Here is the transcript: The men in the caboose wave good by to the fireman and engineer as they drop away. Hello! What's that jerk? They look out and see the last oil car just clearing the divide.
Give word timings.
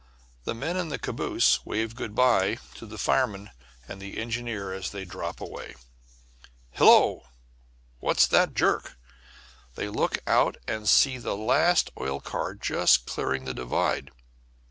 The 0.45 0.55
men 0.55 0.77
in 0.77 0.89
the 0.89 0.97
caboose 0.97 1.63
wave 1.63 1.93
good 1.95 2.15
by 2.15 2.55
to 2.73 2.87
the 2.87 2.97
fireman 2.97 3.51
and 3.87 4.01
engineer 4.01 4.73
as 4.73 4.89
they 4.89 5.05
drop 5.05 5.39
away. 5.39 5.75
Hello! 6.71 7.27
What's 7.99 8.25
that 8.25 8.55
jerk? 8.55 8.97
They 9.75 9.89
look 9.89 10.17
out 10.25 10.57
and 10.67 10.89
see 10.89 11.19
the 11.19 11.37
last 11.37 11.91
oil 11.99 12.19
car 12.19 12.55
just 12.55 13.05
clearing 13.05 13.45
the 13.45 13.53
divide. 13.53 14.09